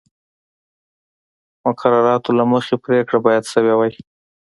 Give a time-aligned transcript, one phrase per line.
[1.65, 3.93] مقرراتو له مخې پرېکړه باید شوې وای